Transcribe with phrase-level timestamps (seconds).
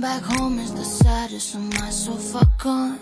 [0.00, 2.98] Back home is the saddest of my so far gone.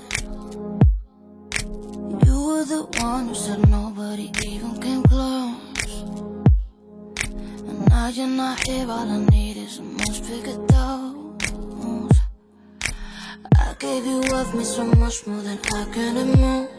[2.26, 6.02] You were the one who said nobody even came close.
[7.68, 12.18] And now you're not here, all I need is a much bigger dose.
[13.54, 16.70] I gave you of me so much more than I can admit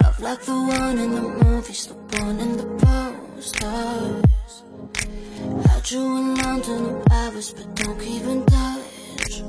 [0.00, 4.31] Love like the one in the movies, the one in the posters.
[5.82, 9.42] Had you in London or Paris, but don't keep in touch.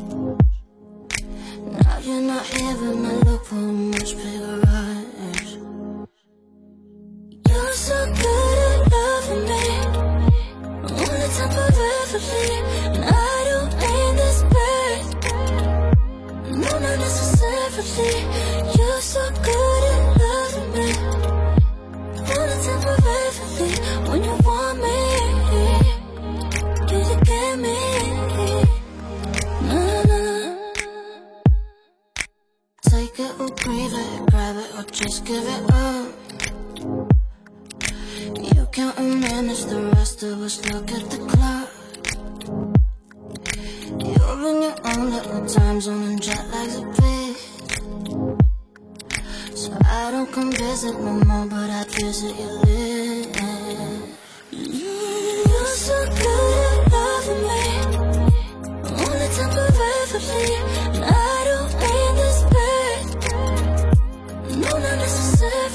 [1.84, 3.23] Now you're not here, and I
[33.16, 36.14] Take it or breathe it, grab it or just give it up.
[38.42, 40.66] You can't manage the rest of us.
[40.72, 41.70] Look at the clock.
[44.00, 47.42] You're in your own little time zone and jet lag's a bitch.
[49.56, 53.42] So I don't come visit no more, but I visit your lips.
[54.50, 57.64] You're so good at loving me,
[59.06, 60.63] only temporarily, and I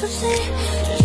[0.09, 0.98] 谁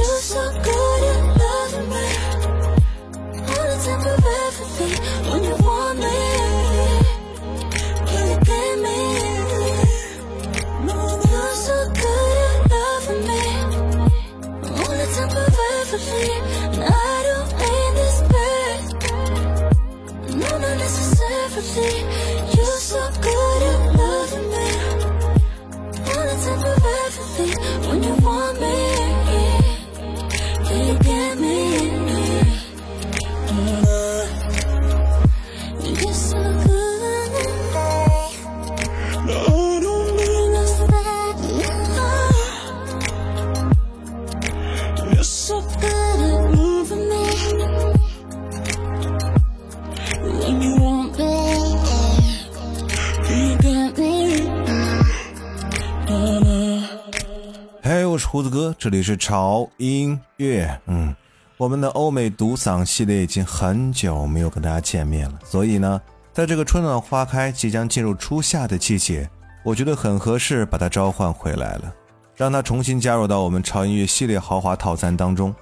[58.77, 60.79] 这里是潮音乐。
[60.85, 61.15] 嗯，
[61.57, 65.99] 我们的欧美独嗓系列已经很久没有跟大家见面了，所以呢，
[66.31, 69.27] 在这个春暖花开、即将进入初夏的季节，
[69.63, 71.93] 我觉得很合适把它召唤回来了，
[72.35, 75.53] 让它重新加入到我们潮音乐系列豪华套餐当中。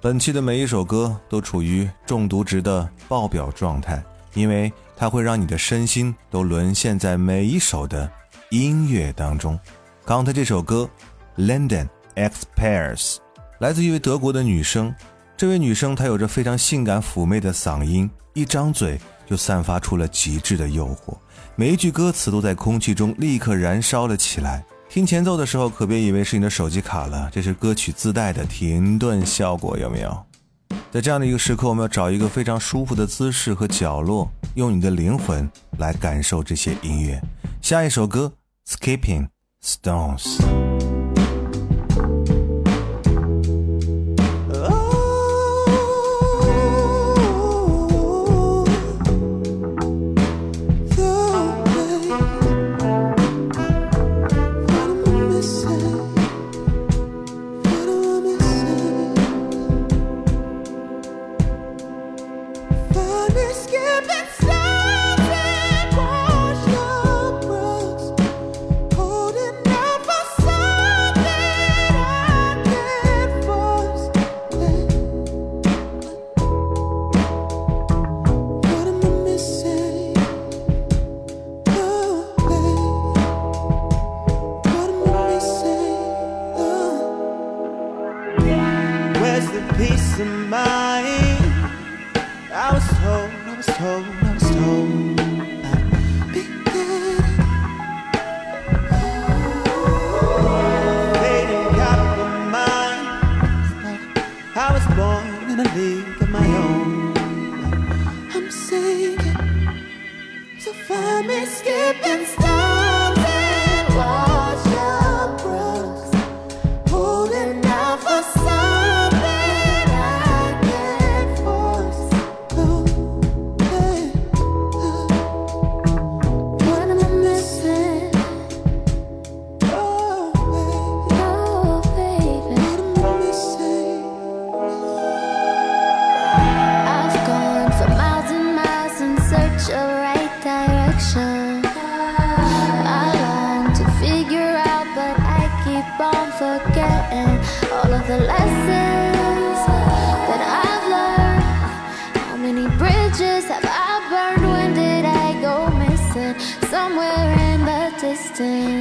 [0.00, 4.00] 本期的每一首歌都处于中毒值的爆表状态，
[4.34, 8.08] 因为它会让你的身心都沦陷在每一首的
[8.50, 9.58] 音乐当中。
[10.04, 10.88] 刚才这首歌
[11.44, 12.96] 《London X Pairs》
[13.60, 14.92] 来自一位德国的女生，
[15.36, 21.16] 这位女生她有着非常性感妩媚的嗓音，一张嘴就散发出了极致的诱惑，
[21.54, 24.64] 每一句歌词都在空气中立刻燃烧了起来。
[24.88, 30.24] 听前奏的时候，可别以为是你的手机卡了，这是歌曲自带的停顿效果，有没有？
[30.90, 35.48] 在这样的一个时刻，我们要找一个非常舒服的姿势和角落，用你的灵魂
[35.78, 37.22] 来感受这些音乐。
[37.62, 38.32] 下一首歌
[38.74, 39.28] 《Skipping
[39.62, 40.38] Stones》。
[90.20, 91.38] I
[92.72, 94.17] was told, I was told.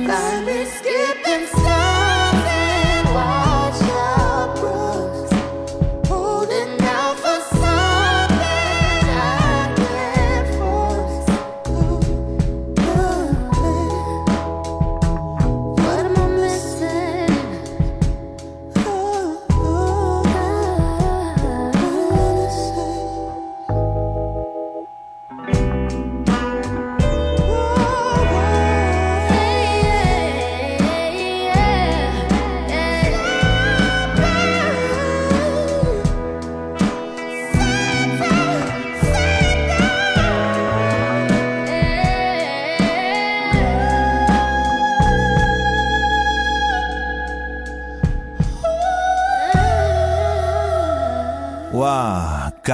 [0.08, 0.37] Bye.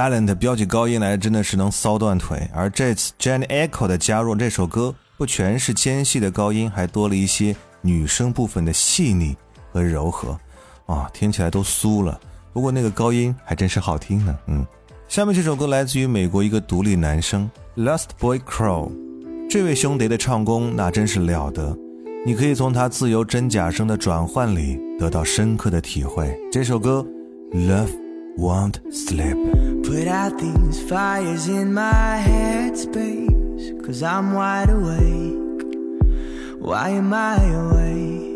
[0.04, 9.34] 哇，Gallant 飙起高音来真的是能骚断腿，而这次 Jenny Echo 的加入，这首歌不全是尖细的高音，还多了一些女声部分的细腻
[9.72, 10.38] 和柔和，
[10.86, 12.20] 啊，听起来都酥了。
[12.52, 14.64] 不过那个高音还真是好听呢，嗯。
[15.08, 18.90] 下面这首歌来自于美国一个独立男声 Last Boy Crow，
[19.48, 21.76] 这位兄弟的唱功那真是了得，
[22.26, 26.36] 你可以从他自由真假声的转换里得到深刻的体会。
[26.50, 27.06] 这首歌
[27.52, 27.90] Love
[28.38, 29.73] Won't Sleep。
[29.84, 33.84] Put out these fires in my headspace.
[33.84, 35.76] Cause I'm wide awake.
[36.58, 38.34] Why am I awake?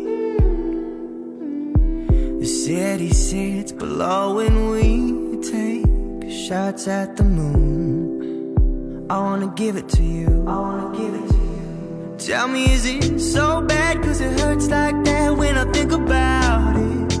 [2.39, 9.07] The city sits below and we take shots at the moon.
[9.09, 10.45] I wanna give it to you.
[10.47, 12.15] I wanna give it to you.
[12.19, 14.03] Tell me, is it so bad?
[14.03, 17.19] Cause it hurts like that when I think about it.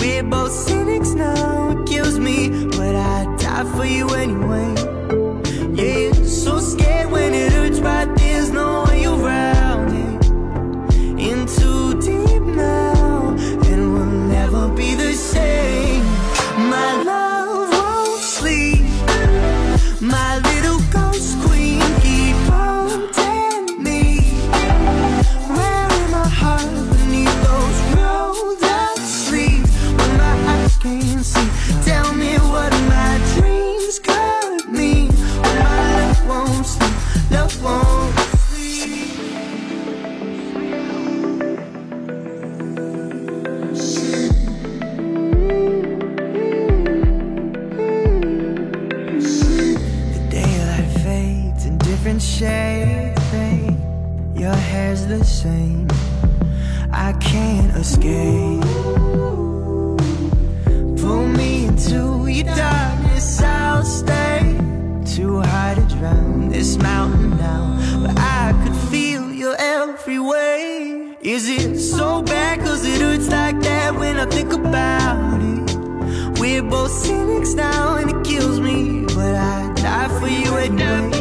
[0.00, 4.74] We're both cynics now, it kills me, but I'd die for you anyway.
[5.74, 9.59] Yeah, you're so scared when it hurts, but there's no way it.
[76.60, 81.19] We're both cynics now and it kills me, but I die for you anyway.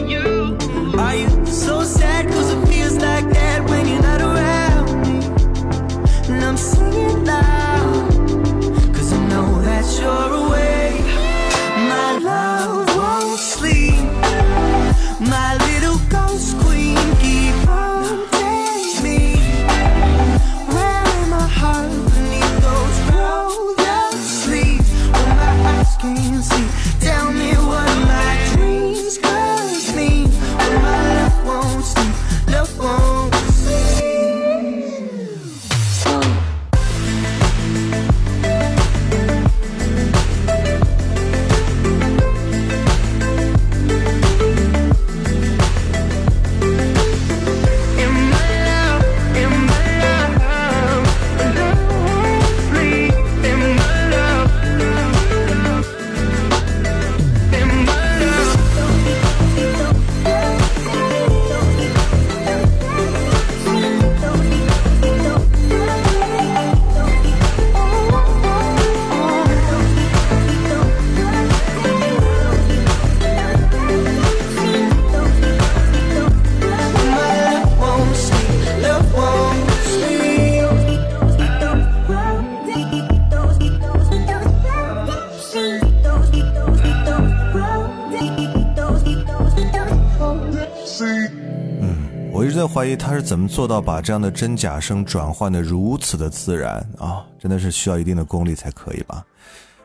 [92.89, 97.25] 疑他是怎么做到把这样的真假声转换的如此的自然啊！
[97.39, 99.24] 真的是需要一定的功力才可以吧？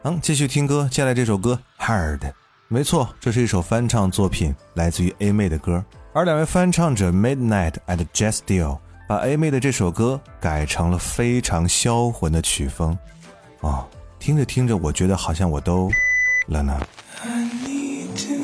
[0.02, 2.18] 嗯，继续听歌，接下来这首歌《Hard》，
[2.68, 12.98] 没错，这是一首翻唱作品，来自于 A 妹的歌，而两位翻唱者 Midnight and Jazz Deal 把 A 妹的这首歌改成了非常销魂的曲风，
[13.60, 13.86] 哦，
[14.18, 15.90] 听着听着，我觉得好像我都
[16.48, 16.80] 了呢。
[17.24, 18.43] What's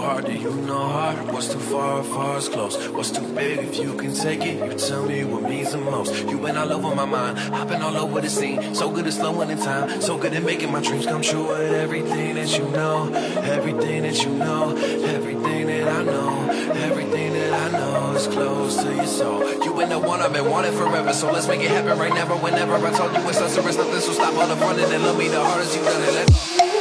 [0.00, 1.32] hard, do you know hard?
[1.32, 2.88] What's too far, far is close?
[2.88, 6.28] What's too big, if you can take it, you tell me what means the most.
[6.28, 8.74] You been all over my mind, I've been all over the scene.
[8.74, 11.48] So good at slowing in time, so good at making my dreams come true.
[11.48, 17.52] With everything that you know, everything that you know, everything that I know, everything that
[17.52, 19.64] I know is close to your soul.
[19.64, 22.26] You been the one I've been wanting forever, so let's make it happen right now.
[22.42, 25.02] Whenever I told you it's us, there is nothing, so stop all the front and
[25.02, 26.14] love me the hardest you've done it.
[26.14, 26.75] Let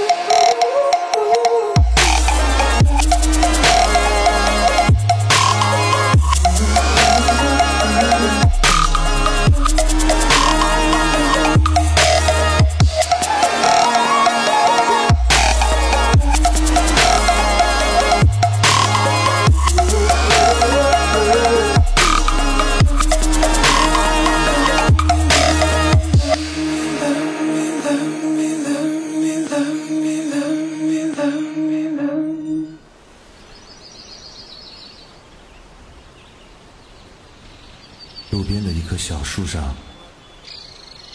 [38.98, 39.76] 小树上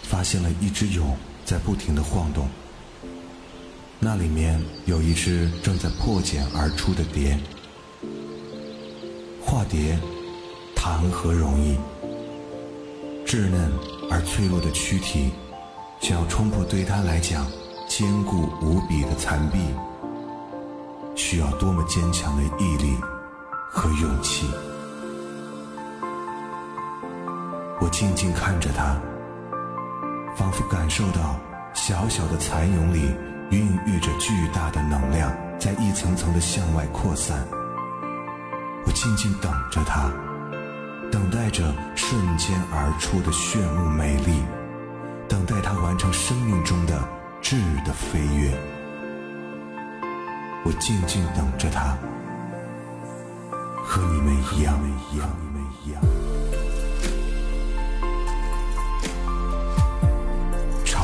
[0.02, 2.49] 发现了一只蛹，在不停的晃动。
[3.99, 7.38] 那里面有一只正在破茧而出的蝶，
[9.42, 9.99] 化蝶
[10.75, 11.76] 谈何容易？
[13.26, 13.70] 稚嫩
[14.10, 15.30] 而脆弱的躯体，
[16.00, 17.46] 想要冲破对他来讲
[17.88, 19.58] 坚固无比的残壁，
[21.14, 22.96] 需要多么坚强的毅力
[23.70, 24.46] 和勇气！
[27.80, 28.96] 我静静看着他，
[30.37, 31.37] 仿佛感受到
[31.72, 33.14] 小小的蚕蛹里
[33.50, 35.32] 孕育着巨大的能量。
[35.58, 37.46] 在一层层的向外扩散，
[38.87, 40.10] 我静静等着它，
[41.12, 44.42] 等待着瞬间而出的炫目美丽，
[45.28, 46.99] 等待它完成生命中的
[47.42, 48.58] 质的飞跃。
[50.64, 51.94] 我静静等着它，
[53.84, 56.00] 和你们一样，你们一样。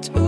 [0.00, 0.27] do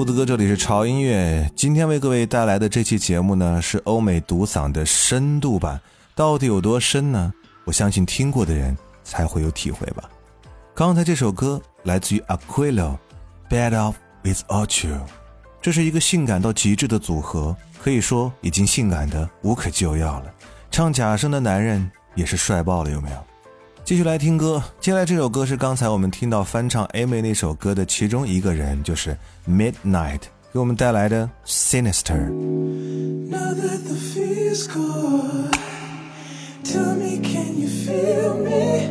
[0.00, 1.46] 胡子哥，这里是潮音乐。
[1.54, 5.78] 今天为各位带来的这期节目呢，是欧美独嗓的深度版，
[6.14, 7.30] 到底有多深呢？
[7.66, 10.08] 我相信听过的人才会有体会吧。
[10.74, 12.96] 刚才这首歌来自于 Aquilo，
[13.50, 13.92] 《Bad Off
[14.24, 14.96] Without You》，
[15.60, 20.32] 这是一个性感到极致的组合，可以说已经性感的无可救药了。
[20.70, 23.16] 唱假声的男人也是帅爆了，有没有？
[23.89, 29.15] 继续来听歌，接下来这首歌是刚才我们听到翻唱 A 妹那首歌的其中一个人，就是
[29.47, 32.29] Midnight 给我们带来的 Sinister。
[33.29, 35.51] Now that the fear's gone,
[36.63, 38.89] tell me, can you feel me?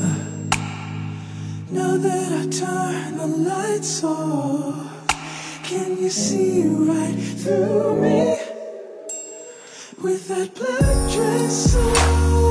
[1.69, 4.75] Now that I turn the lights off,
[5.63, 8.37] can you see right through me?
[10.01, 12.50] With that black dress on,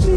[0.00, 0.10] Can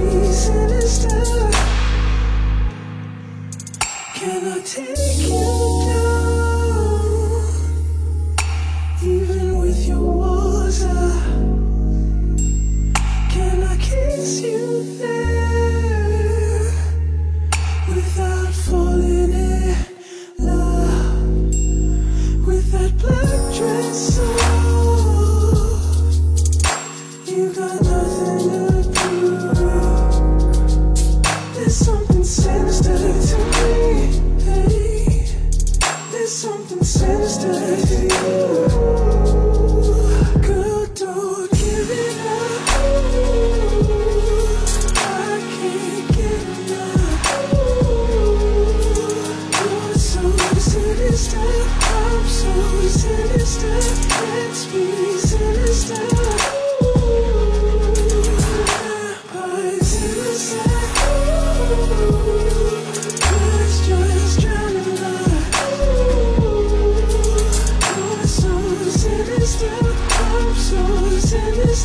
[4.46, 5.51] I take you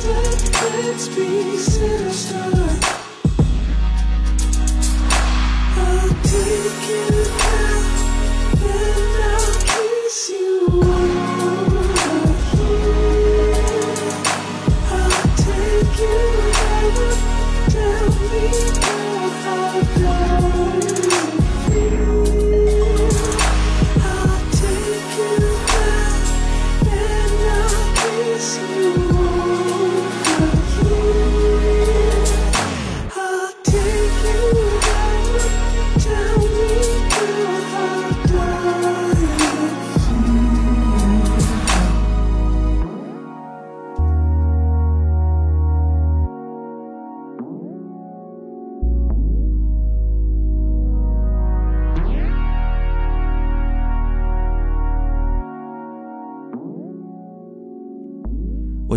[0.04, 2.55] Let's be sinister.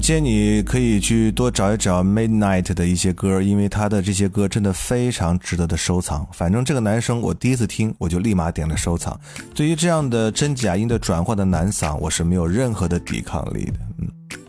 [0.10, 6.28] 建议你可以去多找一找 Midnight 的一些歌，因为他的这些歌真的非常值得的收藏。
[6.34, 9.15] 反正这个男生我第一次听，我就立马点了收藏。
[9.54, 13.74] 对于这样的真假音的转换的男嗓，我是没有任何的抵抗力的。
[14.00, 14.08] 嗯，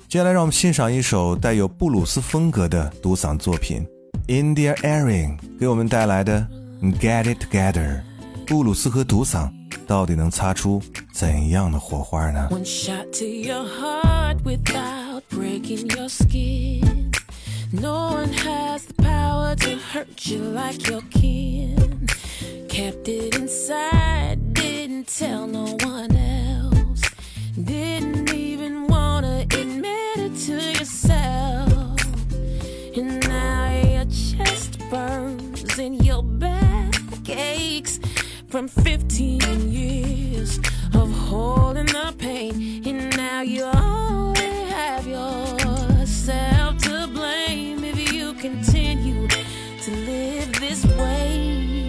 [0.08, 3.86] 接下来让我们欣赏一首带有布鲁斯风格的独嗓作品
[4.28, 6.48] ，India Airing 给我们带来的
[6.80, 8.00] Get It Together。
[8.50, 9.48] 布鲁斯和独嗓
[9.86, 10.82] 到底能擦出
[11.12, 17.12] 怎样的火花呢？One shot to your heart without breaking your skin.
[17.70, 22.08] No one has the power to hurt you like your kin.
[22.68, 27.02] Kept it inside, didn't tell no one else.
[27.54, 32.00] Didn't even wanna admit it to yourself.
[32.96, 35.39] And now your chest burns
[38.50, 40.58] from 15 years
[40.94, 42.82] of holding the pain.
[42.84, 51.79] And now you only have yourself to blame if you continue to live this way.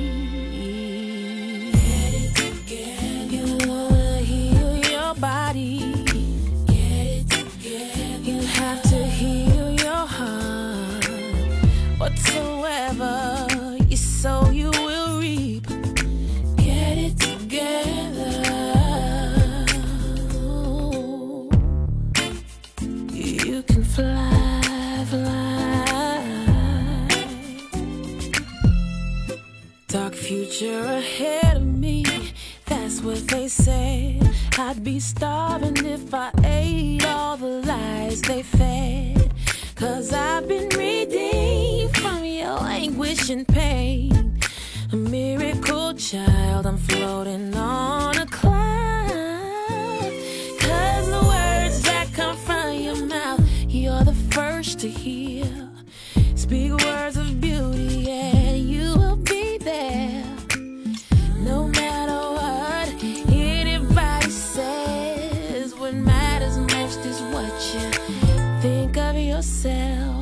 [69.41, 70.20] Yourself.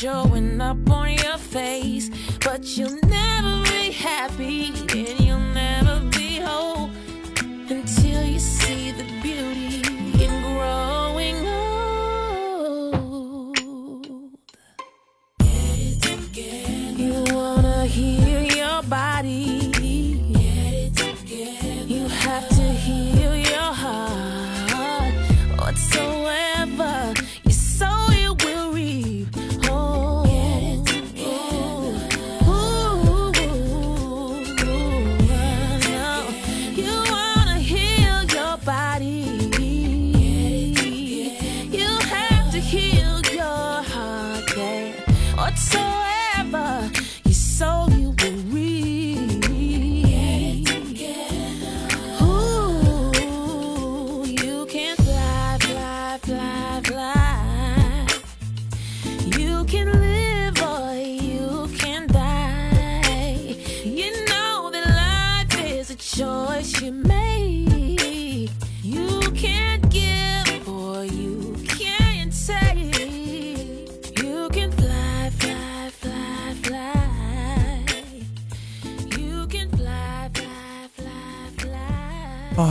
[0.00, 2.08] Showing up on your face.
[2.42, 4.72] But you'll never be happy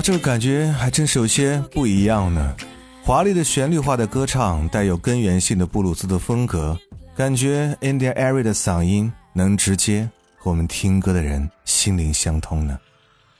[0.10, 2.56] 这个感觉还真是有些不一样呢。
[3.04, 6.76] 华丽的旋律化的歌唱，带有根源性的布鲁斯的风格，
[7.16, 12.76] 感觉 India Airy 的嗓音能直接和我们听歌的人心灵相通呢。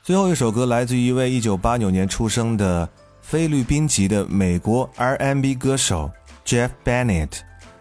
[0.04, 2.88] 最后一首歌来自于一位1989年出生的
[3.20, 6.08] 菲律宾籍的美国 R&B 歌手
[6.46, 7.32] Jeff Bennett，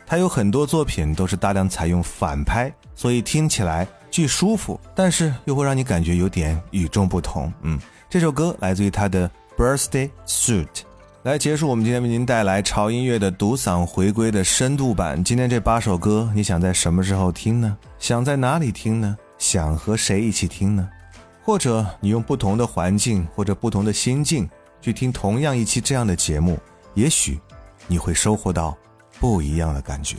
[0.07, 7.53] 他有很多作品都是大量采用反拍，所以听起来既舒服，但是又会让你感觉有点与众不同。
[7.61, 10.67] 嗯，这首歌来自于他的 Birthday Suit。
[11.21, 15.23] 来结束我们今天为您带来潮音乐的独嗓回归的深度版。
[15.23, 17.77] 今天这八首歌，你想在什么时候听呢？
[17.99, 19.15] 想在哪里听呢？
[19.37, 20.89] 想和谁一起听呢？
[21.43, 24.49] 或者你用不同的环境或者不同的心境
[24.81, 26.57] 去听同样一期这样的节目，
[26.95, 27.39] 也许
[27.85, 28.75] 你会收获到
[29.19, 30.15] 不一样的感觉。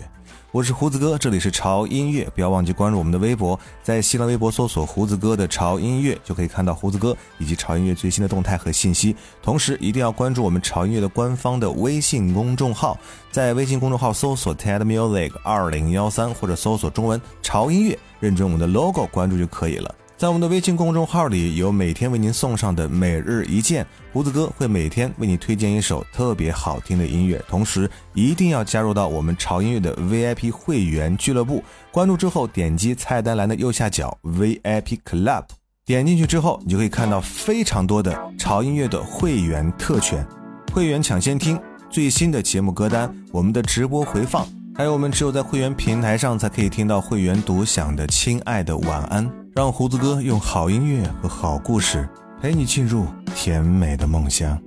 [0.53, 9.15] 我是胡子哥，这里是潮音乐，不要忘记关注我们的微博，在新浪微博搜索“胡子哥的潮音乐”，就可以看到胡子哥以及潮音乐最新的动态和信息。
[9.41, 12.99] 同时，一定要关注我们潮音乐的官方的微信公众号，
[13.31, 19.95] 在微信公众号搜索 “TED Music 二零幺三”或者搜索中文“潮音乐”，认准我们的 logo 关注就可以了。
[20.20, 31.64] 在我们的微信公众号里有每天为您送上的每日一见，胡子哥会每天为你推荐一首特别好听的音乐，同时一定要加入到我们潮音乐的 VIP 会员俱乐部。
[31.90, 35.44] 关注之后，点击菜单栏的右下角 VIP Club，
[35.87, 40.22] 点进去之后，你就可以看到非常多的潮音乐的会员特权，
[40.70, 44.46] 会员抢先听最新的节目歌单，我们的直播回放。
[44.74, 49.26] 还有我们只有在会员平台上才可以听到会员独享的《亲爱的晚安》，
[49.61, 52.09] 让胡子哥用好音乐和好故事
[52.40, 53.05] 陪你进入
[53.37, 54.59] 甜美的梦乡。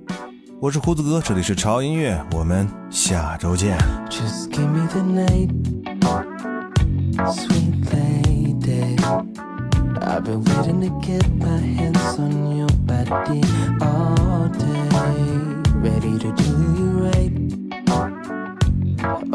[0.60, 3.76] 我是胡子哥，这里是潮音乐，我们下周见。
[4.08, 5.50] Just give me the night,
[7.32, 8.96] sweet lady.
[10.00, 13.42] I've been waiting to get my hands on your body
[13.80, 14.88] all day,
[15.82, 16.44] ready to do
[16.78, 17.32] you right.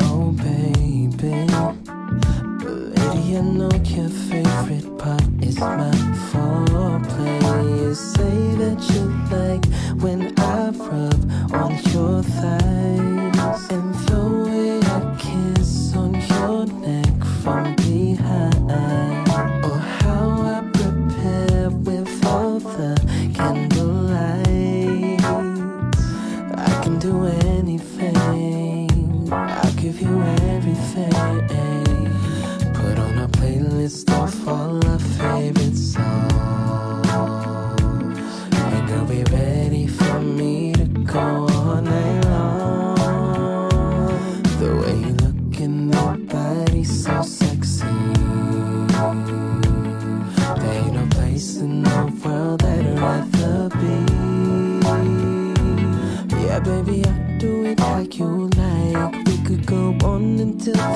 [0.04, 1.50] Oh, baby.
[2.95, 5.92] Lady, I know your favorite part is my
[6.30, 7.82] foreplay.
[7.82, 9.04] You say that you
[9.36, 9.66] like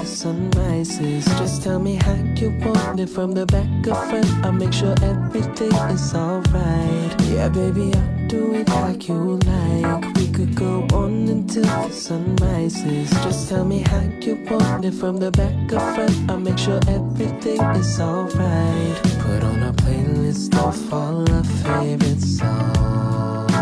[0.06, 1.26] sunrises.
[1.38, 4.46] Just tell me how you want it from the back or front.
[4.46, 7.22] I'll make sure everything is alright.
[7.24, 10.16] Yeah, baby, I'll do it like you like.
[10.16, 13.10] We could go on until the sun rises.
[13.24, 16.30] Just tell me how you want it from the back or front.
[16.30, 18.96] I'll make sure everything is alright.
[19.20, 23.54] Put on a playlist of all our favorite songs.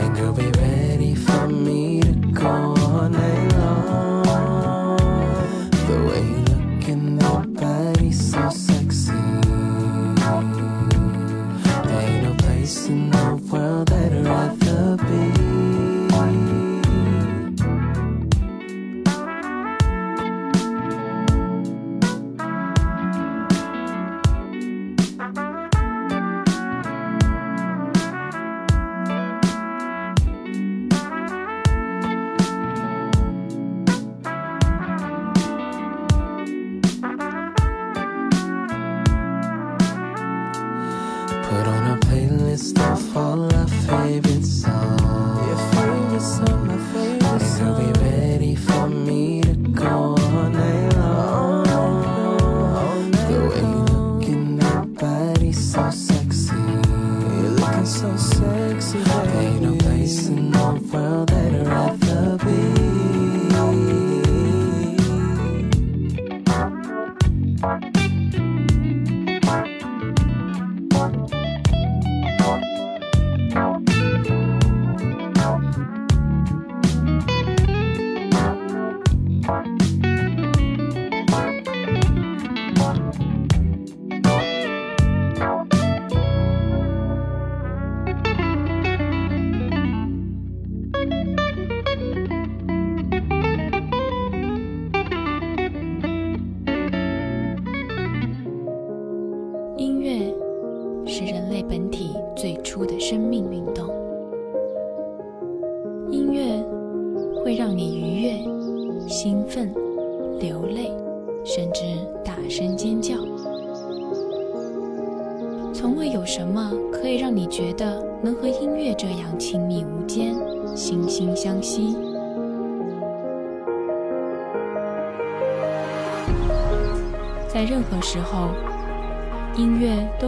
[0.00, 0.50] And you'll be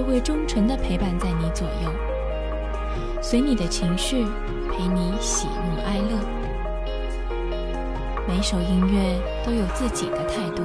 [0.09, 1.91] 会忠诚的陪伴在你左右，
[3.21, 4.25] 随你的情绪，
[4.73, 6.19] 陪你喜怒哀乐。
[8.27, 10.63] 每首音乐都有自己的态度，